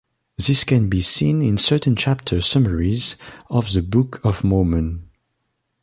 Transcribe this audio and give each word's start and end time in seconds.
This 0.35 0.63
can 0.63 0.89
be 0.89 0.99
seen 1.01 1.43
in 1.43 1.59
certain 1.59 1.95
chapter 1.95 2.41
summaries 2.41 3.17
of 3.51 3.71
the 3.73 3.83
Book 3.83 4.19
of 4.25 4.43
Mormon. 4.43 5.07